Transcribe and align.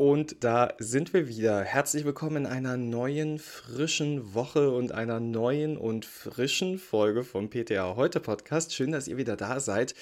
Und 0.00 0.44
da 0.44 0.72
sind 0.78 1.12
wir 1.12 1.28
wieder. 1.28 1.62
Herzlich 1.62 2.06
willkommen 2.06 2.46
in 2.46 2.46
einer 2.46 2.78
neuen, 2.78 3.38
frischen 3.38 4.32
Woche 4.32 4.70
und 4.70 4.92
einer 4.92 5.20
neuen 5.20 5.76
und 5.76 6.06
frischen 6.06 6.78
Folge 6.78 7.22
vom 7.22 7.50
PTA 7.50 7.96
Heute 7.96 8.18
Podcast. 8.18 8.74
Schön, 8.74 8.92
dass 8.92 9.08
ihr 9.08 9.18
wieder 9.18 9.36
da 9.36 9.60
seid. 9.60 9.94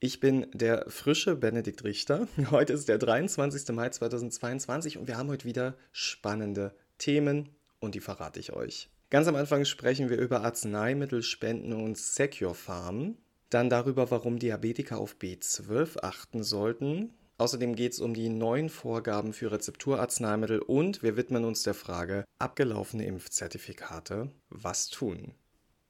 Ich 0.00 0.18
bin 0.18 0.48
der 0.54 0.90
frische 0.90 1.36
Benedikt 1.36 1.84
Richter. 1.84 2.26
Heute 2.50 2.72
ist 2.72 2.88
der 2.88 2.98
23. 2.98 3.68
Mai 3.68 3.90
2022 3.90 4.98
und 4.98 5.06
wir 5.06 5.16
haben 5.16 5.28
heute 5.28 5.44
wieder 5.44 5.76
spannende 5.92 6.74
Themen 6.98 7.50
und 7.78 7.94
die 7.94 8.00
verrate 8.00 8.40
ich 8.40 8.54
euch. 8.54 8.90
Ganz 9.08 9.28
am 9.28 9.36
Anfang 9.36 9.64
sprechen 9.66 10.10
wir 10.10 10.18
über 10.18 10.40
Arzneimittelspenden 10.40 11.74
und 11.74 11.96
Secure 11.96 12.56
Farm. 12.56 13.18
Dann 13.50 13.70
darüber, 13.70 14.10
warum 14.10 14.40
Diabetiker 14.40 14.98
auf 14.98 15.14
B12 15.20 16.02
achten 16.02 16.42
sollten. 16.42 17.14
Außerdem 17.36 17.74
geht 17.74 17.92
es 17.92 18.00
um 18.00 18.14
die 18.14 18.28
neuen 18.28 18.68
Vorgaben 18.68 19.32
für 19.32 19.50
Rezepturarzneimittel 19.50 20.60
und 20.60 21.02
wir 21.02 21.16
widmen 21.16 21.44
uns 21.44 21.64
der 21.64 21.74
Frage, 21.74 22.24
abgelaufene 22.38 23.04
Impfzertifikate, 23.06 24.30
was 24.50 24.88
tun? 24.88 25.34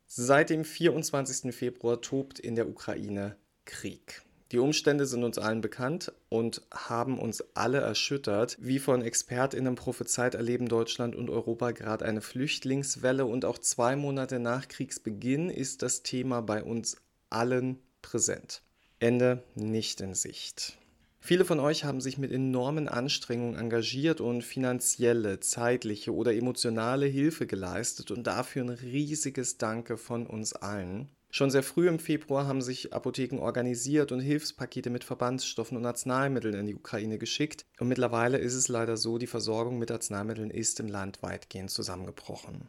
Seit 0.06 0.48
dem 0.50 0.64
24. 0.64 1.54
Februar 1.54 2.00
tobt 2.00 2.38
in 2.38 2.54
der 2.54 2.68
Ukraine 2.68 3.36
Krieg. 3.66 4.22
Die 4.52 4.58
Umstände 4.58 5.04
sind 5.04 5.24
uns 5.24 5.36
allen 5.36 5.60
bekannt 5.60 6.12
und 6.28 6.62
haben 6.72 7.18
uns 7.18 7.42
alle 7.54 7.78
erschüttert. 7.78 8.56
Wie 8.60 8.78
von 8.78 9.02
ExpertInnen 9.02 9.74
prophezeit, 9.74 10.34
erleben 10.34 10.68
Deutschland 10.68 11.16
und 11.16 11.28
Europa 11.28 11.72
gerade 11.72 12.04
eine 12.04 12.20
Flüchtlingswelle 12.20 13.26
und 13.26 13.44
auch 13.44 13.58
zwei 13.58 13.96
Monate 13.96 14.38
nach 14.38 14.68
Kriegsbeginn 14.68 15.50
ist 15.50 15.82
das 15.82 16.02
Thema 16.02 16.40
bei 16.40 16.62
uns 16.62 16.96
allen 17.30 17.82
präsent. 18.00 18.62
Ende 19.00 19.42
nicht 19.56 20.00
in 20.00 20.14
Sicht. 20.14 20.78
Viele 21.26 21.46
von 21.46 21.58
euch 21.58 21.84
haben 21.84 22.02
sich 22.02 22.18
mit 22.18 22.32
enormen 22.32 22.86
Anstrengungen 22.86 23.58
engagiert 23.58 24.20
und 24.20 24.42
finanzielle, 24.42 25.40
zeitliche 25.40 26.14
oder 26.14 26.34
emotionale 26.34 27.06
Hilfe 27.06 27.46
geleistet 27.46 28.10
und 28.10 28.26
dafür 28.26 28.62
ein 28.62 28.68
riesiges 28.68 29.56
Danke 29.56 29.96
von 29.96 30.26
uns 30.26 30.52
allen. 30.52 31.08
Schon 31.30 31.50
sehr 31.50 31.62
früh 31.62 31.88
im 31.88 31.98
Februar 31.98 32.46
haben 32.46 32.60
sich 32.60 32.92
Apotheken 32.92 33.38
organisiert 33.38 34.12
und 34.12 34.20
Hilfspakete 34.20 34.90
mit 34.90 35.02
Verbandsstoffen 35.02 35.78
und 35.78 35.86
Arzneimitteln 35.86 36.56
in 36.56 36.66
die 36.66 36.74
Ukraine 36.74 37.16
geschickt. 37.16 37.64
Und 37.80 37.88
mittlerweile 37.88 38.36
ist 38.36 38.52
es 38.52 38.68
leider 38.68 38.98
so, 38.98 39.16
die 39.16 39.26
Versorgung 39.26 39.78
mit 39.78 39.90
Arzneimitteln 39.90 40.50
ist 40.50 40.78
im 40.78 40.88
Land 40.88 41.22
weitgehend 41.22 41.70
zusammengebrochen. 41.70 42.68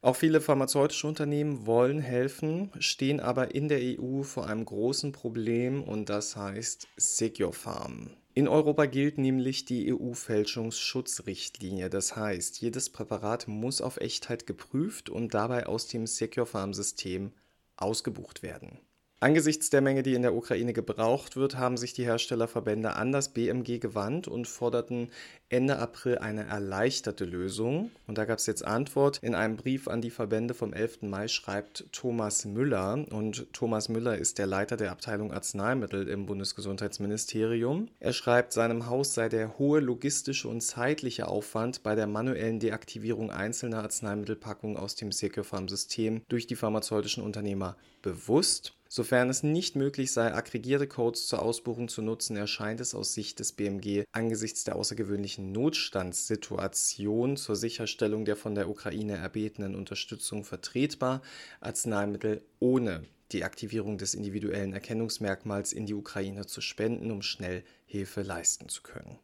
Auch 0.00 0.14
viele 0.14 0.40
pharmazeutische 0.40 1.08
Unternehmen 1.08 1.66
wollen 1.66 2.00
helfen, 2.00 2.70
stehen 2.78 3.18
aber 3.18 3.54
in 3.54 3.68
der 3.68 3.80
EU 3.80 4.22
vor 4.22 4.46
einem 4.46 4.64
großen 4.64 5.10
Problem 5.10 5.82
und 5.82 6.08
das 6.08 6.36
heißt 6.36 6.86
Secure 6.96 7.52
Farm. 7.52 8.16
In 8.32 8.46
Europa 8.46 8.86
gilt 8.86 9.18
nämlich 9.18 9.64
die 9.64 9.92
EU-Fälschungsschutzrichtlinie. 9.92 11.90
Das 11.90 12.14
heißt, 12.14 12.60
jedes 12.60 12.90
Präparat 12.90 13.48
muss 13.48 13.80
auf 13.80 13.96
Echtheit 13.96 14.46
geprüft 14.46 15.10
und 15.10 15.34
dabei 15.34 15.66
aus 15.66 15.88
dem 15.88 16.06
Secure 16.06 16.46
Farm-System 16.46 17.32
ausgebucht 17.76 18.44
werden. 18.44 18.78
Angesichts 19.20 19.68
der 19.68 19.80
Menge, 19.80 20.04
die 20.04 20.14
in 20.14 20.22
der 20.22 20.32
Ukraine 20.32 20.72
gebraucht 20.72 21.34
wird, 21.34 21.56
haben 21.56 21.76
sich 21.76 21.92
die 21.92 22.04
Herstellerverbände 22.04 22.94
an 22.94 23.10
das 23.10 23.30
BMG 23.30 23.80
gewandt 23.80 24.28
und 24.28 24.46
forderten 24.46 25.10
Ende 25.48 25.80
April 25.80 26.18
eine 26.18 26.44
erleichterte 26.44 27.24
Lösung. 27.24 27.90
Und 28.06 28.16
da 28.16 28.26
gab 28.26 28.38
es 28.38 28.46
jetzt 28.46 28.64
Antwort. 28.64 29.18
In 29.20 29.34
einem 29.34 29.56
Brief 29.56 29.88
an 29.88 30.02
die 30.02 30.10
Verbände 30.10 30.54
vom 30.54 30.72
11. 30.72 31.02
Mai 31.02 31.26
schreibt 31.26 31.86
Thomas 31.90 32.44
Müller. 32.44 33.06
Und 33.10 33.52
Thomas 33.52 33.88
Müller 33.88 34.16
ist 34.16 34.38
der 34.38 34.46
Leiter 34.46 34.76
der 34.76 34.92
Abteilung 34.92 35.32
Arzneimittel 35.32 36.06
im 36.06 36.26
Bundesgesundheitsministerium. 36.26 37.88
Er 37.98 38.12
schreibt, 38.12 38.52
seinem 38.52 38.86
Haus 38.88 39.14
sei 39.14 39.28
der 39.28 39.58
hohe 39.58 39.80
logistische 39.80 40.46
und 40.46 40.60
zeitliche 40.60 41.26
Aufwand 41.26 41.82
bei 41.82 41.96
der 41.96 42.06
manuellen 42.06 42.60
Deaktivierung 42.60 43.32
einzelner 43.32 43.82
Arzneimittelpackungen 43.82 44.76
aus 44.76 44.94
dem 44.94 45.10
Securfarm-System 45.10 46.22
durch 46.28 46.46
die 46.46 46.54
pharmazeutischen 46.54 47.24
Unternehmer 47.24 47.76
bewusst. 48.00 48.77
Sofern 48.90 49.28
es 49.28 49.42
nicht 49.42 49.76
möglich 49.76 50.12
sei, 50.12 50.32
aggregierte 50.32 50.88
Codes 50.88 51.26
zur 51.26 51.42
Ausbuchung 51.42 51.88
zu 51.88 52.00
nutzen, 52.00 52.36
erscheint 52.36 52.80
es 52.80 52.94
aus 52.94 53.12
Sicht 53.12 53.38
des 53.38 53.52
BMG 53.52 54.04
angesichts 54.12 54.64
der 54.64 54.76
außergewöhnlichen 54.76 55.52
Notstandssituation 55.52 57.36
zur 57.36 57.54
Sicherstellung 57.54 58.24
der 58.24 58.36
von 58.36 58.54
der 58.54 58.70
Ukraine 58.70 59.16
erbetenen 59.16 59.74
Unterstützung 59.74 60.42
vertretbar, 60.42 61.20
Arzneimittel 61.60 62.42
ohne 62.60 63.04
die 63.32 63.44
Aktivierung 63.44 63.98
des 63.98 64.14
individuellen 64.14 64.72
Erkennungsmerkmals 64.72 65.74
in 65.74 65.84
die 65.84 65.92
Ukraine 65.92 66.46
zu 66.46 66.62
spenden, 66.62 67.10
um 67.10 67.20
schnell 67.20 67.64
Hilfe 67.84 68.22
leisten 68.22 68.70
zu 68.70 68.82
können. 68.82 69.18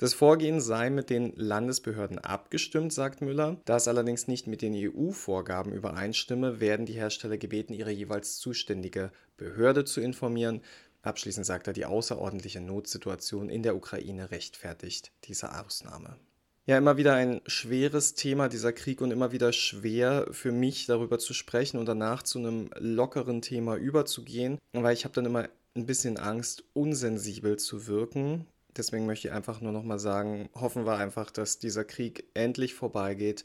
Das 0.00 0.14
Vorgehen 0.14 0.62
sei 0.62 0.88
mit 0.88 1.10
den 1.10 1.34
Landesbehörden 1.36 2.18
abgestimmt, 2.18 2.90
sagt 2.90 3.20
Müller. 3.20 3.60
Da 3.66 3.76
es 3.76 3.86
allerdings 3.86 4.28
nicht 4.28 4.46
mit 4.46 4.62
den 4.62 4.72
EU-Vorgaben 4.74 5.74
übereinstimme, 5.74 6.58
werden 6.58 6.86
die 6.86 6.94
Hersteller 6.94 7.36
gebeten, 7.36 7.74
ihre 7.74 7.90
jeweils 7.90 8.38
zuständige 8.38 9.12
Behörde 9.36 9.84
zu 9.84 10.00
informieren. 10.00 10.62
Abschließend 11.02 11.44
sagt 11.44 11.66
er, 11.66 11.74
die 11.74 11.84
außerordentliche 11.84 12.62
Notsituation 12.62 13.50
in 13.50 13.62
der 13.62 13.76
Ukraine 13.76 14.30
rechtfertigt 14.30 15.12
diese 15.24 15.60
Ausnahme. 15.60 16.16
Ja, 16.64 16.78
immer 16.78 16.96
wieder 16.96 17.12
ein 17.12 17.42
schweres 17.46 18.14
Thema, 18.14 18.48
dieser 18.48 18.72
Krieg, 18.72 19.02
und 19.02 19.10
immer 19.10 19.32
wieder 19.32 19.52
schwer 19.52 20.28
für 20.30 20.50
mich 20.50 20.86
darüber 20.86 21.18
zu 21.18 21.34
sprechen 21.34 21.76
und 21.76 21.84
danach 21.84 22.22
zu 22.22 22.38
einem 22.38 22.70
lockeren 22.78 23.42
Thema 23.42 23.76
überzugehen, 23.76 24.56
weil 24.72 24.94
ich 24.94 25.04
habe 25.04 25.14
dann 25.14 25.26
immer 25.26 25.46
ein 25.74 25.84
bisschen 25.84 26.16
Angst, 26.16 26.64
unsensibel 26.72 27.58
zu 27.58 27.86
wirken. 27.86 28.46
Deswegen 28.76 29.06
möchte 29.06 29.28
ich 29.28 29.34
einfach 29.34 29.60
nur 29.60 29.72
noch 29.72 29.84
mal 29.84 29.98
sagen, 29.98 30.48
hoffen 30.54 30.86
wir 30.86 30.96
einfach, 30.96 31.30
dass 31.30 31.58
dieser 31.58 31.84
Krieg 31.84 32.24
endlich 32.34 32.74
vorbeigeht 32.74 33.44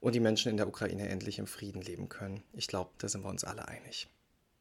und 0.00 0.14
die 0.14 0.20
Menschen 0.20 0.50
in 0.50 0.56
der 0.56 0.68
Ukraine 0.68 1.08
endlich 1.08 1.38
im 1.38 1.46
Frieden 1.46 1.82
leben 1.82 2.08
können. 2.08 2.42
Ich 2.52 2.66
glaube, 2.66 2.90
da 2.98 3.08
sind 3.08 3.24
wir 3.24 3.30
uns 3.30 3.44
alle 3.44 3.68
einig. 3.68 4.08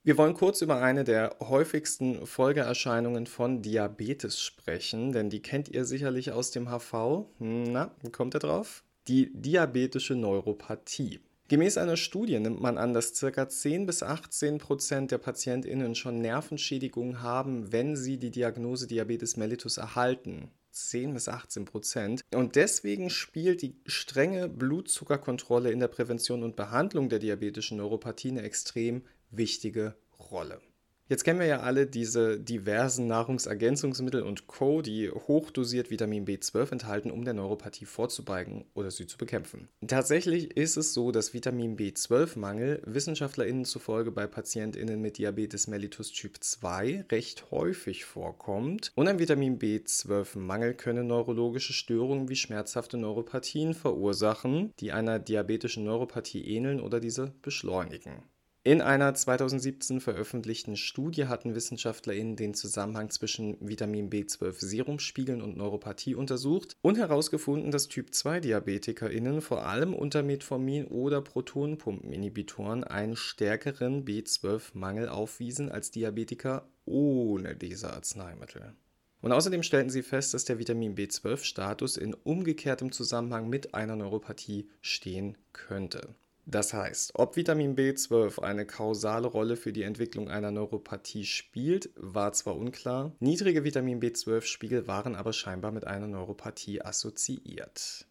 Wir 0.03 0.17
wollen 0.17 0.33
kurz 0.33 0.61
über 0.61 0.81
eine 0.81 1.03
der 1.03 1.35
häufigsten 1.39 2.25
Folgeerscheinungen 2.25 3.27
von 3.27 3.61
Diabetes 3.61 4.41
sprechen, 4.41 5.11
denn 5.11 5.29
die 5.29 5.43
kennt 5.43 5.69
ihr 5.69 5.85
sicherlich 5.85 6.31
aus 6.31 6.49
dem 6.49 6.69
HV. 6.69 7.25
Na, 7.37 7.91
kommt 8.11 8.35
ihr 8.35 8.39
drauf? 8.39 8.83
Die 9.07 9.31
diabetische 9.33 10.15
Neuropathie. 10.15 11.19
Gemäß 11.51 11.77
einer 11.77 11.97
Studie 11.97 12.39
nimmt 12.39 12.61
man 12.61 12.77
an, 12.77 12.93
dass 12.93 13.11
ca. 13.19 13.49
10 13.49 13.85
bis 13.85 14.03
18 14.03 14.57
Prozent 14.57 15.11
der 15.11 15.17
PatientInnen 15.17 15.95
schon 15.95 16.21
Nervenschädigungen 16.21 17.21
haben, 17.21 17.73
wenn 17.73 17.97
sie 17.97 18.17
die 18.17 18.31
Diagnose 18.31 18.87
Diabetes 18.87 19.35
mellitus 19.35 19.75
erhalten. 19.75 20.49
10 20.71 21.13
bis 21.13 21.27
18 21.27 21.65
Prozent. 21.65 22.21
Und 22.33 22.55
deswegen 22.55 23.09
spielt 23.09 23.63
die 23.63 23.75
strenge 23.85 24.47
Blutzuckerkontrolle 24.47 25.71
in 25.71 25.81
der 25.81 25.89
Prävention 25.89 26.43
und 26.43 26.55
Behandlung 26.55 27.09
der 27.09 27.19
diabetischen 27.19 27.79
Neuropathie 27.79 28.29
eine 28.29 28.43
extrem 28.43 29.03
wichtige 29.29 29.95
Rolle. 30.31 30.61
Jetzt 31.11 31.25
kennen 31.25 31.41
wir 31.41 31.45
ja 31.47 31.59
alle 31.59 31.87
diese 31.87 32.39
diversen 32.39 33.05
Nahrungsergänzungsmittel 33.07 34.21
und 34.21 34.47
Co., 34.47 34.81
die 34.81 35.11
hochdosiert 35.11 35.91
Vitamin 35.91 36.25
B12 36.25 36.71
enthalten, 36.71 37.11
um 37.11 37.25
der 37.25 37.33
Neuropathie 37.33 37.83
vorzubeugen 37.83 38.63
oder 38.75 38.91
sie 38.91 39.07
zu 39.07 39.17
bekämpfen. 39.17 39.67
Tatsächlich 39.85 40.55
ist 40.55 40.77
es 40.77 40.93
so, 40.93 41.11
dass 41.11 41.33
Vitamin 41.33 41.75
B12-Mangel 41.75 42.81
WissenschaftlerInnen 42.85 43.65
zufolge 43.65 44.09
bei 44.09 44.25
PatientInnen 44.25 45.01
mit 45.01 45.17
Diabetes 45.17 45.67
mellitus 45.67 46.13
Typ 46.13 46.37
2 46.39 47.03
recht 47.11 47.51
häufig 47.51 48.05
vorkommt. 48.05 48.93
Und 48.95 49.09
ein 49.09 49.19
Vitamin 49.19 49.59
B12-Mangel 49.59 50.75
könne 50.75 51.03
neurologische 51.03 51.73
Störungen 51.73 52.29
wie 52.29 52.37
schmerzhafte 52.37 52.95
Neuropathien 52.95 53.73
verursachen, 53.73 54.71
die 54.79 54.93
einer 54.93 55.19
diabetischen 55.19 55.83
Neuropathie 55.83 56.45
ähneln 56.55 56.79
oder 56.79 57.01
diese 57.01 57.33
beschleunigen. 57.41 58.23
In 58.63 58.79
einer 58.79 59.11
2017 59.11 60.01
veröffentlichten 60.01 60.77
Studie 60.77 61.25
hatten 61.25 61.55
WissenschaftlerInnen 61.55 62.35
den 62.35 62.53
Zusammenhang 62.53 63.09
zwischen 63.09 63.57
Vitamin 63.59 64.11
B12-Serumspiegeln 64.11 65.41
und 65.41 65.57
Neuropathie 65.57 66.13
untersucht 66.13 66.77
und 66.83 66.99
herausgefunden, 66.99 67.71
dass 67.71 67.87
Typ-2-DiabetikerInnen 67.87 69.41
vor 69.41 69.65
allem 69.65 69.95
unter 69.95 70.21
Metformin 70.21 70.85
oder 70.85 71.23
Protonpumpeninhibitoren 71.23 72.83
einen 72.83 73.15
stärkeren 73.15 74.05
B12-Mangel 74.05 75.09
aufwiesen 75.09 75.71
als 75.71 75.89
Diabetiker 75.89 76.69
ohne 76.85 77.55
diese 77.55 77.91
Arzneimittel. 77.91 78.75
Und 79.21 79.31
außerdem 79.31 79.63
stellten 79.63 79.89
sie 79.89 80.03
fest, 80.03 80.35
dass 80.35 80.45
der 80.45 80.59
Vitamin 80.59 80.93
B12-Status 80.93 81.97
in 81.97 82.13
umgekehrtem 82.13 82.91
Zusammenhang 82.91 83.49
mit 83.49 83.73
einer 83.73 83.95
Neuropathie 83.95 84.69
stehen 84.81 85.35
könnte. 85.51 86.13
Das 86.45 86.73
heißt, 86.73 87.11
ob 87.15 87.35
Vitamin 87.35 87.75
B12 87.75 88.39
eine 88.39 88.65
kausale 88.65 89.27
Rolle 89.27 89.55
für 89.55 89.71
die 89.71 89.83
Entwicklung 89.83 90.29
einer 90.29 90.51
Neuropathie 90.51 91.25
spielt, 91.25 91.91
war 91.95 92.33
zwar 92.33 92.55
unklar, 92.57 93.13
niedrige 93.19 93.63
Vitamin 93.63 94.01
B12-Spiegel 94.01 94.87
waren 94.87 95.15
aber 95.15 95.33
scheinbar 95.33 95.71
mit 95.71 95.85
einer 95.85 96.07
Neuropathie 96.07 96.81
assoziiert. 96.81 98.07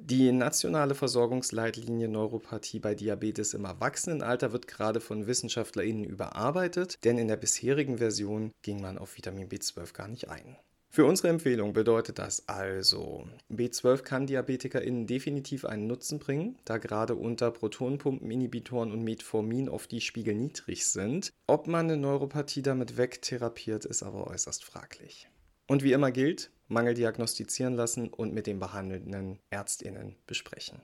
Die 0.00 0.30
nationale 0.32 0.94
Versorgungsleitlinie 0.94 2.08
Neuropathie 2.08 2.78
bei 2.78 2.94
Diabetes 2.94 3.52
im 3.52 3.64
Erwachsenenalter 3.64 4.52
wird 4.52 4.68
gerade 4.68 5.00
von 5.00 5.26
WissenschaftlerInnen 5.26 6.04
überarbeitet, 6.04 7.04
denn 7.04 7.18
in 7.18 7.26
der 7.26 7.36
bisherigen 7.36 7.98
Version 7.98 8.52
ging 8.62 8.80
man 8.80 8.96
auf 8.96 9.16
Vitamin 9.16 9.48
B12 9.48 9.92
gar 9.92 10.08
nicht 10.08 10.28
ein. 10.28 10.56
Für 10.90 11.04
unsere 11.04 11.28
Empfehlung 11.28 11.74
bedeutet 11.74 12.18
das 12.18 12.48
also, 12.48 13.28
B12 13.52 14.02
kann 14.02 14.26
DiabetikerInnen 14.26 15.06
definitiv 15.06 15.66
einen 15.66 15.86
Nutzen 15.86 16.18
bringen, 16.18 16.58
da 16.64 16.78
gerade 16.78 17.14
unter 17.14 17.50
Protonenpumpeninhibitoren 17.50 18.90
und 18.90 19.04
Metformin 19.04 19.68
oft 19.68 19.92
die 19.92 20.00
Spiegel 20.00 20.34
niedrig 20.34 20.86
sind. 20.86 21.32
Ob 21.46 21.66
man 21.66 21.86
eine 21.86 21.98
Neuropathie 21.98 22.62
damit 22.62 22.96
wegtherapiert, 22.96 23.84
ist 23.84 24.02
aber 24.02 24.28
äußerst 24.28 24.64
fraglich. 24.64 25.28
Und 25.66 25.82
wie 25.82 25.92
immer 25.92 26.10
gilt, 26.10 26.50
Mangel 26.68 26.94
diagnostizieren 26.94 27.74
lassen 27.74 28.08
und 28.08 28.32
mit 28.32 28.46
den 28.46 28.58
behandelnden 28.58 29.38
ÄrztInnen 29.50 30.16
besprechen. 30.26 30.80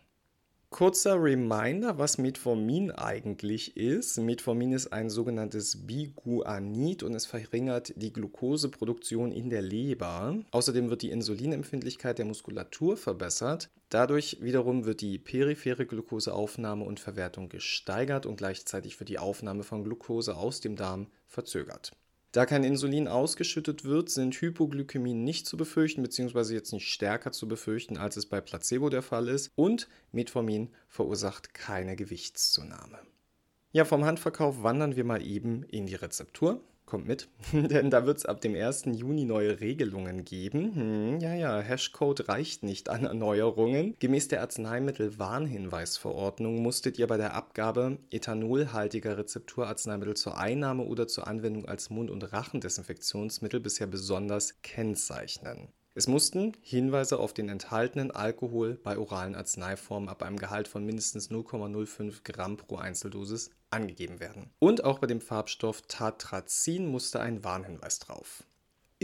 Kurzer 0.75 1.23
Reminder, 1.23 1.99
was 1.99 2.19
Metformin 2.19 2.91
eigentlich 2.91 3.77
ist. 3.77 4.19
Metformin 4.19 4.73
ist 4.73 4.93
ein 4.93 5.09
sogenanntes 5.09 5.87
Biguanid 5.87 7.05
und 7.05 7.15
es 7.15 7.27
verringert 7.27 7.93
die 7.95 8.13
Glukoseproduktion 8.13 9.31
in 9.31 9.51
der 9.51 9.63
Leber. 9.63 10.37
Außerdem 10.51 10.91
wird 10.91 11.03
die 11.03 11.13
Insulinempfindlichkeit 11.13 12.19
der 12.19 12.25
Muskulatur 12.25 12.97
verbessert. 12.97 13.71
Dadurch 13.89 14.39
wiederum 14.41 14.85
wird 14.85 15.01
die 15.01 15.17
periphere 15.21 15.87
Glukoseaufnahme 15.87 16.85
und 16.85 16.99
Verwertung 16.99 17.49
gesteigert 17.49 18.27
und 18.27 18.35
gleichzeitig 18.35 18.99
wird 18.99 19.11
die 19.11 19.21
Aufnahme 19.21 19.63
von 19.63 19.85
Glucose 19.85 20.37
aus 20.37 20.59
dem 20.59 20.75
Darm 20.75 21.07
verzögert. 21.29 21.93
Da 22.35 22.47
kein 22.47 22.65
Insulin 22.65 23.07
ausgeschüttet 23.07 23.85
wird, 23.85 24.11
sind 24.11 24.35
Hypoglykämien 24.35 25.23
nicht 25.23 25.47
zu 25.47 25.57
befürchten, 25.57 26.03
beziehungsweise 26.03 26.53
jetzt 26.53 26.73
nicht 26.73 26.89
stärker 26.89 27.31
zu 27.31 27.47
befürchten, 27.47 27.97
als 27.97 28.17
es 28.17 28.27
bei 28.27 28.41
Placebo 28.41 28.89
der 28.89 29.03
Fall 29.03 29.29
ist. 29.29 29.53
Und 29.55 29.89
Metformin 30.11 30.71
verursacht 30.89 31.55
keine 31.55 31.95
Gewichtszunahme. 31.95 32.99
Ja, 33.71 33.85
vom 33.85 34.05
Handverkauf 34.05 34.65
wandern 34.65 34.97
wir 34.97 35.05
mal 35.05 35.25
eben 35.25 35.63
in 35.63 35.87
die 35.87 35.95
Rezeptur 35.95 36.61
kommt 36.87 37.07
mit, 37.07 37.29
denn 37.53 37.91
da 37.91 38.07
wird 38.07 38.19
es 38.19 38.27
ab 38.27 38.41
dem 38.41 38.55
1. 38.55 38.85
Juni 38.93 39.25
neue 39.25 39.61
Regelungen 39.61 40.25
geben. 40.25 40.75
Hm, 40.75 41.21
ja, 41.21 41.35
ja, 41.35 41.61
Hashcode 41.61 42.29
reicht 42.29 42.63
nicht 42.63 42.89
an 42.89 43.05
Erneuerungen. 43.05 43.97
Gemäß 43.99 44.29
der 44.29 44.43
Arzneimittelwarnhinweisverordnung 44.43 46.63
musstet 46.63 46.99
ihr 46.99 47.07
bei 47.07 47.17
der 47.17 47.35
Abgabe 47.35 47.99
ethanolhaltiger 48.11 49.19
Rezepturarzneimittel 49.19 50.15
zur 50.15 50.39
Einnahme 50.39 50.85
oder 50.85 51.09
zur 51.09 51.27
Anwendung 51.27 51.67
als 51.67 51.91
Mund- 51.91 52.11
und 52.11 52.33
Rachendesinfektionsmittel 52.33 53.61
bisher 53.61 53.87
besonders 53.87 54.63
kennzeichnen. 54.63 55.69
Es 55.97 56.09
mussten 56.09 56.55
Hinweise 56.61 57.21
auf 57.21 57.35
den 57.35 57.49
enthaltenen 57.49 58.11
Alkohol 58.11 58.75
bei 58.83 58.99
oralen 58.99 59.37
Arzneiformen 59.37 60.09
ab 60.09 60.25
einem 60.25 60.39
Gehalt 60.39 60.67
von 60.67 60.85
mindestens 60.85 61.31
0,05 61.31 62.25
Gramm 62.25 62.57
pro 62.57 62.79
Einzeldosis 62.79 63.51
angegeben 63.71 64.19
werden. 64.19 64.51
Und 64.59 64.83
auch 64.83 64.99
bei 64.99 65.07
dem 65.07 65.21
Farbstoff 65.21 65.83
Tatrazin 65.83 66.89
musste 66.89 67.21
ein 67.21 67.45
Warnhinweis 67.45 68.01
drauf. 68.01 68.43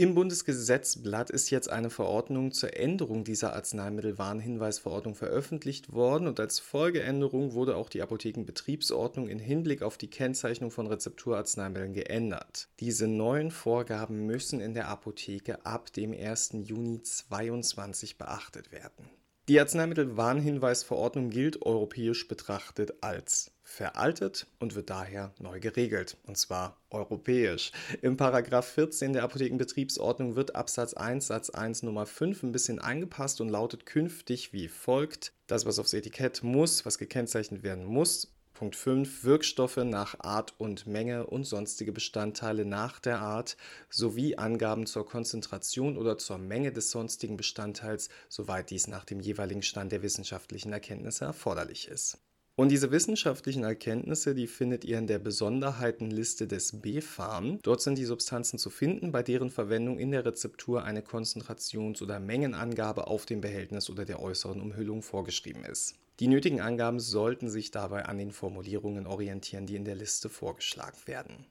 Im 0.01 0.15
Bundesgesetzblatt 0.15 1.29
ist 1.29 1.51
jetzt 1.51 1.69
eine 1.69 1.91
Verordnung 1.91 2.53
zur 2.53 2.75
Änderung 2.75 3.23
dieser 3.23 3.53
Arzneimittelwarnhinweisverordnung 3.53 5.13
veröffentlicht 5.13 5.93
worden 5.93 6.25
und 6.25 6.39
als 6.39 6.57
Folgeänderung 6.57 7.53
wurde 7.53 7.75
auch 7.75 7.87
die 7.87 8.01
Apothekenbetriebsordnung 8.01 9.27
in 9.27 9.37
Hinblick 9.37 9.83
auf 9.83 9.99
die 9.99 10.09
Kennzeichnung 10.09 10.71
von 10.71 10.87
Rezepturarzneimitteln 10.87 11.93
geändert. 11.93 12.67
Diese 12.79 13.07
neuen 13.07 13.51
Vorgaben 13.51 14.25
müssen 14.25 14.59
in 14.59 14.73
der 14.73 14.87
Apotheke 14.87 15.67
ab 15.67 15.93
dem 15.93 16.13
1. 16.13 16.53
Juni 16.63 17.03
2022 17.03 18.17
beachtet 18.17 18.71
werden. 18.71 19.07
Die 19.49 19.59
Arzneimittelwarnhinweisverordnung 19.59 21.29
gilt 21.29 21.61
europäisch 21.61 22.27
betrachtet 22.27 23.03
als 23.03 23.51
veraltet 23.71 24.47
und 24.59 24.75
wird 24.75 24.89
daher 24.89 25.33
neu 25.39 25.59
geregelt, 25.59 26.17
und 26.27 26.37
zwar 26.37 26.77
europäisch. 26.89 27.71
Im 28.01 28.17
Paragraph 28.17 28.67
14 28.67 29.13
der 29.13 29.23
Apothekenbetriebsordnung 29.23 30.35
wird 30.35 30.55
Absatz 30.55 30.93
1 30.93 31.27
Satz 31.27 31.49
1 31.49 31.83
Nummer 31.83 32.05
5 32.05 32.43
ein 32.43 32.51
bisschen 32.51 32.79
angepasst 32.79 33.41
und 33.41 33.49
lautet 33.49 33.85
künftig 33.85 34.53
wie 34.53 34.67
folgt: 34.67 35.33
Das, 35.47 35.65
was 35.65 35.79
aufs 35.79 35.93
Etikett 35.93 36.43
muss, 36.43 36.85
was 36.85 36.97
gekennzeichnet 36.97 37.63
werden 37.63 37.85
muss, 37.85 38.31
Punkt 38.61 38.75
5 38.75 39.23
Wirkstoffe 39.23 39.77
nach 39.77 40.19
Art 40.19 40.53
und 40.59 40.85
Menge 40.85 41.25
und 41.25 41.45
sonstige 41.45 41.91
Bestandteile 41.91 42.63
nach 42.63 42.99
der 42.99 43.19
Art 43.19 43.57
sowie 43.89 44.35
Angaben 44.35 44.85
zur 44.85 45.03
Konzentration 45.03 45.97
oder 45.97 46.19
zur 46.19 46.37
Menge 46.37 46.71
des 46.71 46.91
sonstigen 46.91 47.37
Bestandteils, 47.37 48.09
soweit 48.29 48.69
dies 48.69 48.87
nach 48.87 49.05
dem 49.05 49.19
jeweiligen 49.19 49.63
Stand 49.63 49.91
der 49.91 50.03
wissenschaftlichen 50.03 50.73
Erkenntnisse 50.73 51.25
erforderlich 51.25 51.87
ist. 51.87 52.19
Und 52.55 52.69
diese 52.69 52.91
wissenschaftlichen 52.91 53.63
Erkenntnisse, 53.63 54.35
die 54.35 54.47
findet 54.47 54.83
ihr 54.83 54.97
in 54.97 55.07
der 55.07 55.19
Besonderheitenliste 55.19 56.47
des 56.47 56.81
BfArM. 56.81 57.59
Dort 57.63 57.81
sind 57.81 57.97
die 57.97 58.05
Substanzen 58.05 58.59
zu 58.59 58.69
finden, 58.69 59.11
bei 59.11 59.23
deren 59.23 59.49
Verwendung 59.49 59.97
in 59.97 60.11
der 60.11 60.25
Rezeptur 60.25 60.83
eine 60.83 61.01
Konzentrations- 61.01 62.01
oder 62.03 62.19
Mengenangabe 62.19 63.07
auf 63.07 63.25
dem 63.25 63.41
Behältnis 63.41 63.89
oder 63.89 64.05
der 64.05 64.21
äußeren 64.21 64.61
Umhüllung 64.61 65.01
vorgeschrieben 65.01 65.63
ist. 65.63 65.95
Die 66.19 66.27
nötigen 66.27 66.61
Angaben 66.61 66.99
sollten 66.99 67.49
sich 67.49 67.71
dabei 67.71 68.05
an 68.05 68.17
den 68.17 68.31
Formulierungen 68.31 69.07
orientieren, 69.07 69.65
die 69.65 69.75
in 69.75 69.85
der 69.85 69.95
Liste 69.95 70.29
vorgeschlagen 70.29 70.99
werden. 71.05 71.45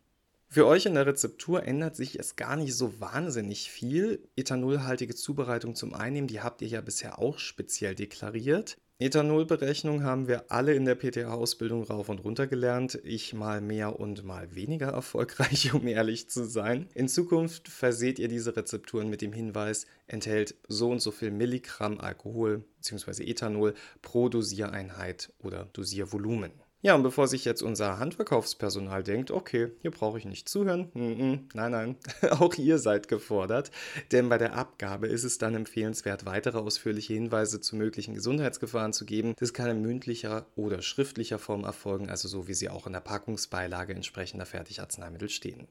Für 0.53 0.67
euch 0.67 0.87
in 0.87 0.95
der 0.95 1.07
Rezeptur 1.07 1.63
ändert 1.63 1.97
sich 1.97 2.19
es 2.19 2.37
gar 2.37 2.57
nicht 2.57 2.75
so 2.75 3.01
wahnsinnig 3.01 3.71
viel. 3.71 4.29
Ethanolhaltige 4.37 5.15
Zubereitung 5.15 5.77
zum 5.77 5.95
Einnehmen, 5.95 6.29
die 6.29 6.41
habt 6.41 6.61
ihr 6.61 6.69
ja 6.69 6.81
bisher 6.81 7.19
auch 7.19 7.39
speziell 7.39 7.95
deklariert. 7.95 8.77
Ethanolberechnung 9.03 10.03
haben 10.03 10.29
wir 10.29 10.53
alle 10.53 10.75
in 10.75 10.85
der 10.85 10.95
PTA-Ausbildung 10.95 11.85
rauf 11.85 12.11
und 12.11 12.19
runter 12.19 12.47
gelernt. 12.47 13.01
Ich 13.03 13.33
mal 13.33 13.63
mehr 13.63 13.99
und 13.99 14.25
mal 14.27 14.55
weniger 14.55 14.89
erfolgreich, 14.89 15.73
um 15.75 15.87
ehrlich 15.87 16.29
zu 16.29 16.45
sein. 16.45 16.87
In 16.93 17.09
Zukunft 17.09 17.71
verseht 17.71 18.19
ihr 18.19 18.29
diese 18.29 18.55
Rezepturen 18.59 19.09
mit 19.09 19.23
dem 19.23 19.33
Hinweis, 19.33 19.87
enthält 20.07 20.55
so 20.69 20.91
und 20.91 21.01
so 21.01 21.13
viel 21.13 21.31
Milligramm 21.31 21.99
Alkohol 21.99 22.63
bzw. 22.77 23.25
Ethanol 23.25 23.73
pro 24.03 24.29
Dosiereinheit 24.29 25.33
oder 25.39 25.71
Dosiervolumen. 25.73 26.53
Ja, 26.83 26.95
und 26.95 27.03
bevor 27.03 27.29
sich 27.29 27.45
jetzt 27.45 27.63
unser 27.63 27.99
Handverkaufspersonal 27.99 29.03
denkt, 29.03 29.31
okay, 29.31 29.71
hier 29.83 29.91
brauche 29.91 30.17
ich 30.17 30.25
nicht 30.25 30.49
zuhören, 30.49 30.91
nein, 30.95 31.71
nein, 31.73 31.97
auch 32.31 32.55
ihr 32.55 32.79
seid 32.79 33.07
gefordert, 33.07 33.71
denn 34.13 34.31
bei 34.31 34.39
der 34.39 34.55
Abgabe 34.55 35.07
ist 35.07 35.25
es 35.25 35.37
dann 35.37 35.55
empfehlenswert, 35.55 36.25
weitere 36.25 36.57
ausführliche 36.57 37.13
Hinweise 37.13 37.61
zu 37.61 37.77
möglichen 37.77 38.15
Gesundheitsgefahren 38.15 38.95
zu 38.95 39.05
geben. 39.05 39.35
Das 39.39 39.53
kann 39.53 39.69
in 39.69 39.83
mündlicher 39.83 40.47
oder 40.57 40.81
schriftlicher 40.81 41.39
Form 41.39 41.65
erfolgen, 41.65 42.09
also 42.09 42.29
so 42.29 42.49
wie 42.49 42.55
sie 42.55 42.71
auch 42.71 42.87
in 42.87 42.95
der 42.95 43.01
Packungsbeilage 43.01 43.93
entsprechender 43.93 44.47
Fertigarzneimittel 44.47 45.29
stehen. 45.29 45.69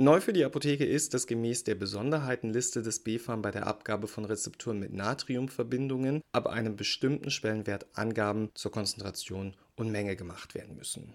Neu 0.00 0.22
für 0.22 0.32
die 0.32 0.46
Apotheke 0.46 0.86
ist, 0.86 1.12
dass 1.12 1.26
gemäß 1.26 1.64
der 1.64 1.74
Besonderheitenliste 1.74 2.80
des 2.80 3.00
BfArM 3.00 3.42
bei 3.42 3.50
der 3.50 3.66
Abgabe 3.66 4.08
von 4.08 4.24
Rezepturen 4.24 4.78
mit 4.78 4.94
Natriumverbindungen 4.94 6.22
ab 6.32 6.46
einem 6.46 6.74
bestimmten 6.74 7.30
Schwellenwert 7.30 7.84
Angaben 7.92 8.48
zur 8.54 8.72
Konzentration 8.72 9.54
und 9.76 9.92
Menge 9.92 10.16
gemacht 10.16 10.54
werden 10.54 10.74
müssen. 10.74 11.12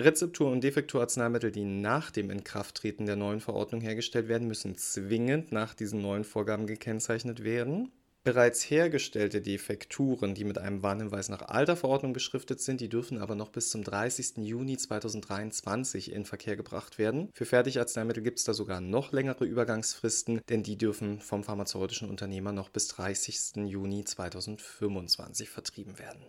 Rezeptur- 0.00 0.50
und 0.50 0.64
Defekturarzneimittel, 0.64 1.52
die 1.52 1.62
nach 1.62 2.10
dem 2.10 2.30
Inkrafttreten 2.30 3.06
der 3.06 3.14
neuen 3.14 3.38
Verordnung 3.38 3.80
hergestellt 3.80 4.26
werden, 4.26 4.48
müssen 4.48 4.76
zwingend 4.76 5.52
nach 5.52 5.74
diesen 5.74 6.02
neuen 6.02 6.24
Vorgaben 6.24 6.66
gekennzeichnet 6.66 7.44
werden. 7.44 7.92
Bereits 8.26 8.68
hergestellte 8.68 9.40
Defekturen, 9.40 10.34
die 10.34 10.42
mit 10.42 10.58
einem 10.58 10.82
Warnhinweis 10.82 11.28
nach 11.28 11.42
alter 11.42 11.76
Verordnung 11.76 12.12
beschriftet 12.12 12.60
sind, 12.60 12.80
die 12.80 12.88
dürfen 12.88 13.18
aber 13.18 13.36
noch 13.36 13.50
bis 13.50 13.70
zum 13.70 13.84
30. 13.84 14.38
Juni 14.38 14.76
2023 14.76 16.10
in 16.10 16.24
Verkehr 16.24 16.56
gebracht 16.56 16.98
werden. 16.98 17.28
Für 17.32 17.44
Fertigarzneimittel 17.44 18.24
gibt 18.24 18.40
es 18.40 18.44
da 18.44 18.52
sogar 18.52 18.80
noch 18.80 19.12
längere 19.12 19.44
Übergangsfristen, 19.44 20.40
denn 20.48 20.64
die 20.64 20.76
dürfen 20.76 21.20
vom 21.20 21.44
pharmazeutischen 21.44 22.10
Unternehmer 22.10 22.50
noch 22.50 22.68
bis 22.68 22.88
30. 22.88 23.68
Juni 23.68 24.02
2025 24.02 25.48
vertrieben 25.48 26.00
werden. 26.00 26.26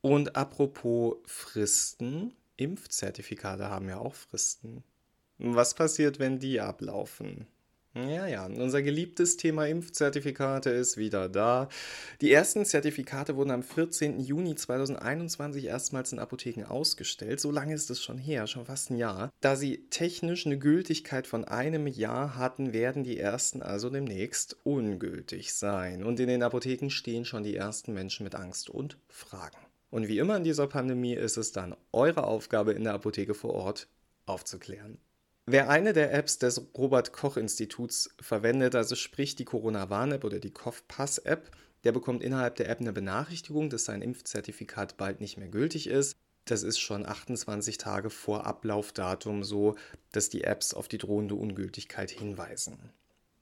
Und 0.00 0.34
apropos 0.34 1.18
Fristen, 1.24 2.32
Impfzertifikate 2.56 3.70
haben 3.70 3.88
ja 3.88 3.98
auch 3.98 4.16
Fristen. 4.16 4.82
Was 5.38 5.74
passiert, 5.74 6.18
wenn 6.18 6.40
die 6.40 6.58
ablaufen? 6.58 7.46
Ja, 7.94 8.26
ja, 8.26 8.44
unser 8.44 8.82
geliebtes 8.82 9.38
Thema 9.38 9.66
Impfzertifikate 9.66 10.70
ist 10.70 10.98
wieder 10.98 11.28
da. 11.28 11.68
Die 12.20 12.30
ersten 12.30 12.64
Zertifikate 12.66 13.34
wurden 13.34 13.50
am 13.50 13.62
14. 13.62 14.20
Juni 14.20 14.54
2021 14.54 15.64
erstmals 15.64 16.12
in 16.12 16.18
Apotheken 16.18 16.64
ausgestellt. 16.64 17.40
So 17.40 17.50
lange 17.50 17.74
ist 17.74 17.90
es 17.90 18.02
schon 18.02 18.18
her, 18.18 18.46
schon 18.46 18.66
fast 18.66 18.90
ein 18.90 18.98
Jahr. 18.98 19.32
Da 19.40 19.56
sie 19.56 19.88
technisch 19.88 20.44
eine 20.46 20.58
Gültigkeit 20.58 21.26
von 21.26 21.44
einem 21.44 21.86
Jahr 21.86 22.36
hatten, 22.36 22.74
werden 22.74 23.04
die 23.04 23.18
ersten 23.18 23.62
also 23.62 23.88
demnächst 23.88 24.58
ungültig 24.64 25.54
sein. 25.54 26.04
Und 26.04 26.20
in 26.20 26.28
den 26.28 26.42
Apotheken 26.42 26.90
stehen 26.90 27.24
schon 27.24 27.42
die 27.42 27.56
ersten 27.56 27.94
Menschen 27.94 28.22
mit 28.24 28.34
Angst 28.34 28.68
und 28.68 28.98
Fragen. 29.08 29.58
Und 29.90 30.08
wie 30.08 30.18
immer 30.18 30.36
in 30.36 30.44
dieser 30.44 30.66
Pandemie 30.66 31.14
ist 31.14 31.38
es 31.38 31.52
dann 31.52 31.74
eure 31.92 32.24
Aufgabe 32.24 32.72
in 32.72 32.84
der 32.84 32.92
Apotheke 32.92 33.32
vor 33.32 33.54
Ort 33.54 33.88
aufzuklären. 34.26 34.98
Wer 35.50 35.70
eine 35.70 35.94
der 35.94 36.12
Apps 36.12 36.36
des 36.36 36.60
Robert 36.76 37.14
Koch 37.14 37.38
Instituts 37.38 38.10
verwendet, 38.20 38.74
also 38.74 38.94
sprich 38.94 39.34
die 39.34 39.46
Corona-Warn-App 39.46 40.22
oder 40.24 40.40
die 40.40 40.50
Kopf-Pass-App, 40.50 41.50
der 41.84 41.92
bekommt 41.92 42.22
innerhalb 42.22 42.56
der 42.56 42.68
App 42.68 42.80
eine 42.80 42.92
Benachrichtigung, 42.92 43.70
dass 43.70 43.86
sein 43.86 44.02
Impfzertifikat 44.02 44.98
bald 44.98 45.22
nicht 45.22 45.38
mehr 45.38 45.48
gültig 45.48 45.86
ist. 45.86 46.18
Das 46.44 46.62
ist 46.62 46.78
schon 46.78 47.06
28 47.06 47.78
Tage 47.78 48.10
vor 48.10 48.44
Ablaufdatum 48.44 49.42
so, 49.42 49.74
dass 50.12 50.28
die 50.28 50.44
Apps 50.44 50.74
auf 50.74 50.86
die 50.86 50.98
drohende 50.98 51.34
Ungültigkeit 51.34 52.10
hinweisen. 52.10 52.92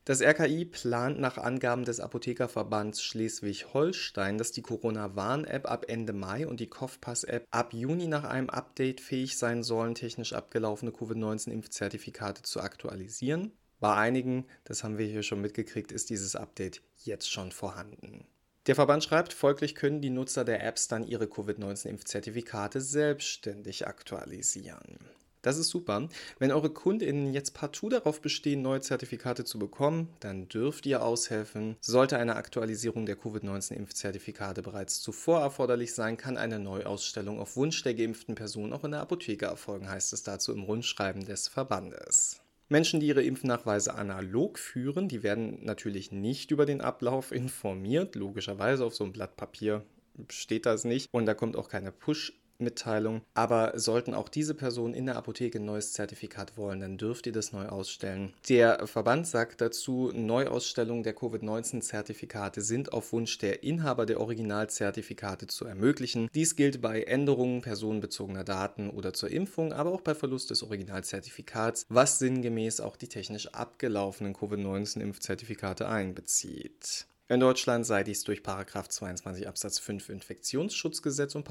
Das 0.07 0.23
RKI 0.23 0.65
plant 0.67 1.19
nach 1.19 1.37
Angaben 1.37 1.85
des 1.85 1.99
Apothekerverbands 1.99 3.03
Schleswig-Holstein, 3.03 4.39
dass 4.39 4.53
die 4.53 4.63
Corona-Warn-App 4.63 5.69
ab 5.69 5.87
Ende 5.89 6.13
Mai 6.13 6.47
und 6.47 6.61
die 6.61 6.69
Kopfpass-App 6.69 7.45
ab 7.51 7.75
Juni 7.75 8.07
nach 8.07 8.23
einem 8.23 8.49
Update 8.49 9.01
fähig 9.01 9.37
sein 9.37 9.65
sollen, 9.65 9.97
technisch 9.97 10.33
abgelaufene 10.33 10.93
Covid-19-Impfzertifikate 10.93 12.43
zu 12.43 12.61
aktualisieren. 12.61 13.51
Bei 13.81 13.97
einigen, 13.97 14.47
das 14.63 14.85
haben 14.85 14.97
wir 14.97 15.07
hier 15.07 15.25
schon 15.25 15.41
mitgekriegt, 15.41 15.91
ist 15.91 16.09
dieses 16.09 16.37
Update 16.37 16.83
jetzt 16.99 17.29
schon 17.29 17.51
vorhanden. 17.51 18.29
Der 18.69 18.77
Verband 18.77 19.03
schreibt, 19.03 19.33
folglich 19.33 19.75
können 19.75 20.01
die 20.01 20.11
Nutzer 20.11 20.45
der 20.45 20.65
Apps 20.65 20.87
dann 20.87 21.03
ihre 21.03 21.27
Covid-19-Impfzertifikate 21.27 22.81
selbstständig 22.81 23.89
aktualisieren. 23.89 25.01
Das 25.47 25.59
ist 25.59 25.69
super. 25.69 26.09
Wenn 26.41 26.51
eure 26.51 26.71
KundInnen 26.71 27.33
jetzt 27.33 27.55
partout 27.55 27.91
darauf 27.91 28.21
bestehen, 28.21 28.63
neue 28.63 28.81
Zertifikate 28.81 29.45
zu 29.45 29.61
bekommen, 29.61 30.09
dann 30.19 30.49
dürft 30.49 30.87
ihr 30.87 31.05
aushelfen. 31.05 31.77
Sollte 31.81 32.19
eine 32.19 32.35
Aktualisierung 32.35 33.07
der 33.07 33.15
Covid-19-Impfzertifikate 33.15 34.63
bereits 34.63 35.01
zuvor 35.01 35.39
erforderlich 35.39 35.95
sein, 35.95 36.17
kann 36.17 36.37
eine 36.37 36.59
Neuausstellung 36.59 37.39
auf 37.39 37.55
Wunsch 37.55 37.81
der 37.85 37.95
geimpften 37.95 38.35
Person 38.35 38.73
auch 38.73 38.83
in 38.83 38.91
der 38.91 39.03
Apotheke 39.03 39.47
erfolgen, 39.47 39.89
heißt 39.89 40.13
es 40.15 40.25
dazu 40.25 40.53
im 40.53 40.65
Rundschreiben 40.65 41.25
des 41.25 41.47
Verbandes. 41.47 42.41
Menschen, 42.69 42.99
die 42.99 43.07
ihre 43.07 43.23
Impfnachweise 43.23 43.95
analog 43.95 44.59
führen, 44.59 45.07
die 45.07 45.23
werden 45.23 45.65
natürlich 45.65 46.11
nicht 46.11 46.51
über 46.51 46.67
den 46.67 46.81
Ablauf 46.81 47.31
informiert. 47.31 48.17
Logischerweise 48.17 48.85
auf 48.85 48.97
so 48.97 49.05
einem 49.05 49.13
Blatt 49.13 49.37
Papier 49.37 49.85
steht 50.29 50.67
das 50.67 50.83
nicht. 50.85 51.09
Und 51.13 51.27
da 51.27 51.35
kommt 51.35 51.55
auch 51.55 51.69
keine 51.69 51.93
Push- 51.93 52.33
Mitteilung. 52.61 53.23
Aber 53.35 53.73
sollten 53.77 54.15
auch 54.15 54.29
diese 54.29 54.55
Personen 54.55 54.95
in 54.95 55.07
der 55.07 55.17
Apotheke 55.17 55.59
ein 55.59 55.65
neues 55.65 55.93
Zertifikat 55.93 56.57
wollen, 56.57 56.81
dann 56.81 56.99
dürft 56.99 57.27
ihr 57.27 57.33
das 57.33 57.53
neu 57.53 57.67
ausstellen. 57.67 58.33
Der 58.49 58.87
Verband 58.87 59.27
sagt 59.27 59.61
dazu, 59.61 60.13
Neuausstellung 60.15 61.03
der 61.03 61.15
Covid-19-Zertifikate 61.15 62.61
sind 62.61 62.93
auf 62.93 63.13
Wunsch 63.13 63.39
der 63.39 63.63
Inhaber 63.63 64.07
der 64.07 64.21
Originalzertifikate 64.21 65.47
zu 65.47 65.65
ermöglichen. 65.65 66.29
Dies 66.35 66.57
gilt 66.57 66.81
bei 66.81 67.03
Änderungen 67.03 67.63
personenbezogener 67.63 68.45
Daten 68.45 68.91
oder 68.91 69.13
zur 69.13 69.31
Impfung, 69.31 69.73
aber 69.73 69.93
auch 69.93 70.01
bei 70.01 70.15
Verlust 70.15 70.51
des 70.51 70.63
Originalzertifikats, 70.63 71.87
was 71.89 72.19
sinngemäß 72.19 72.81
auch 72.81 72.97
die 72.97 73.09
technisch 73.09 73.49
abgelaufenen 73.49 74.35
Covid-19-Impfzertifikate 74.35 75.89
einbezieht. 75.89 77.07
In 77.29 77.41
Deutschland 77.41 77.85
sei 77.85 78.05
dies 78.05 78.23
durch 78.23 78.45
22 78.45 79.49
Absatz 79.49 79.81
5 79.81 80.11
Infektionsschutzgesetz 80.11 81.35
und 81.35 81.45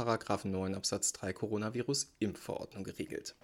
9 0.52 0.74
Absatz 0.74 1.12
3 1.12 1.34
Coronavirus-Impfverordnung 1.34 2.86
geregelt. 2.86 3.36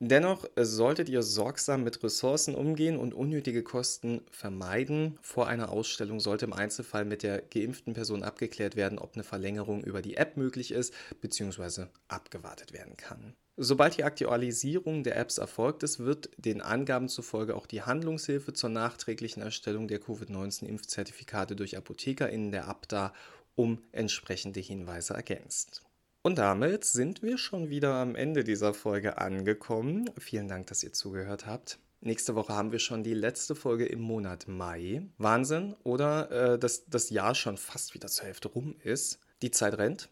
Dennoch 0.00 0.46
solltet 0.56 1.10
ihr 1.10 1.22
sorgsam 1.22 1.84
mit 1.84 2.02
Ressourcen 2.02 2.54
umgehen 2.54 2.96
und 2.96 3.12
unnötige 3.12 3.62
Kosten 3.62 4.22
vermeiden. 4.30 5.18
Vor 5.20 5.46
einer 5.46 5.68
Ausstellung 5.68 6.20
sollte 6.20 6.46
im 6.46 6.54
Einzelfall 6.54 7.04
mit 7.04 7.22
der 7.22 7.42
geimpften 7.42 7.92
Person 7.92 8.22
abgeklärt 8.22 8.74
werden, 8.74 8.98
ob 8.98 9.12
eine 9.12 9.24
Verlängerung 9.24 9.84
über 9.84 10.00
die 10.00 10.16
App 10.16 10.38
möglich 10.38 10.70
ist 10.70 10.94
bzw. 11.20 11.86
abgewartet 12.06 12.72
werden 12.72 12.96
kann. 12.96 13.34
Sobald 13.60 13.96
die 13.96 14.04
Aktualisierung 14.04 15.02
der 15.02 15.16
Apps 15.16 15.38
erfolgt 15.38 15.82
ist, 15.82 15.98
wird 15.98 16.30
den 16.36 16.60
Angaben 16.62 17.08
zufolge 17.08 17.56
auch 17.56 17.66
die 17.66 17.82
Handlungshilfe 17.82 18.52
zur 18.52 18.70
nachträglichen 18.70 19.42
Erstellung 19.42 19.88
der 19.88 19.98
Covid-19-Impfzertifikate 19.98 21.56
durch 21.56 21.76
Apotheker 21.76 22.30
in 22.30 22.52
der 22.52 22.68
ABDA 22.68 23.12
um 23.56 23.82
entsprechende 23.90 24.60
Hinweise 24.60 25.14
ergänzt. 25.14 25.82
Und 26.22 26.38
damit 26.38 26.84
sind 26.84 27.20
wir 27.24 27.36
schon 27.36 27.68
wieder 27.68 27.94
am 27.94 28.14
Ende 28.14 28.44
dieser 28.44 28.74
Folge 28.74 29.18
angekommen. 29.18 30.08
Vielen 30.18 30.46
Dank, 30.46 30.68
dass 30.68 30.84
ihr 30.84 30.92
zugehört 30.92 31.44
habt. 31.44 31.80
Nächste 32.00 32.36
Woche 32.36 32.54
haben 32.54 32.70
wir 32.70 32.78
schon 32.78 33.02
die 33.02 33.14
letzte 33.14 33.56
Folge 33.56 33.86
im 33.86 34.00
Monat 34.00 34.46
Mai. 34.46 35.02
Wahnsinn, 35.18 35.74
oder? 35.82 36.30
Äh, 36.30 36.58
dass 36.60 36.86
das 36.86 37.10
Jahr 37.10 37.34
schon 37.34 37.56
fast 37.56 37.94
wieder 37.94 38.06
zur 38.06 38.26
Hälfte 38.26 38.46
rum 38.46 38.76
ist. 38.84 39.18
Die 39.42 39.50
Zeit 39.50 39.78
rennt. 39.78 40.10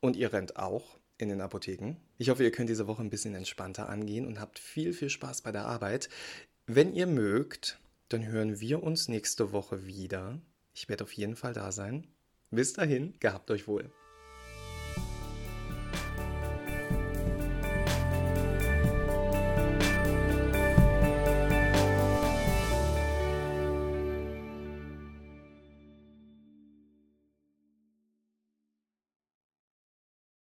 Und 0.00 0.16
ihr 0.16 0.32
rennt 0.32 0.56
auch 0.56 0.97
in 1.18 1.28
den 1.28 1.40
Apotheken. 1.40 1.96
Ich 2.16 2.30
hoffe, 2.30 2.44
ihr 2.44 2.52
könnt 2.52 2.70
diese 2.70 2.86
Woche 2.86 3.02
ein 3.02 3.10
bisschen 3.10 3.34
entspannter 3.34 3.88
angehen 3.88 4.26
und 4.26 4.40
habt 4.40 4.58
viel, 4.58 4.92
viel 4.92 5.10
Spaß 5.10 5.42
bei 5.42 5.52
der 5.52 5.66
Arbeit. 5.66 6.08
Wenn 6.66 6.94
ihr 6.94 7.06
mögt, 7.06 7.78
dann 8.08 8.26
hören 8.26 8.60
wir 8.60 8.82
uns 8.82 9.08
nächste 9.08 9.52
Woche 9.52 9.86
wieder. 9.86 10.40
Ich 10.74 10.88
werde 10.88 11.04
auf 11.04 11.12
jeden 11.12 11.36
Fall 11.36 11.52
da 11.52 11.72
sein. 11.72 12.06
Bis 12.50 12.72
dahin, 12.72 13.14
gehabt 13.20 13.50
euch 13.50 13.68
wohl. 13.68 13.90